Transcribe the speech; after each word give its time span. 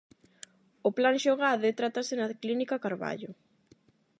O 0.87 0.89
Plan 0.97 1.15
Xogade 1.23 1.77
trátase 1.79 2.13
na 2.17 2.27
Clínica 2.43 2.81
Carballo. 2.85 3.31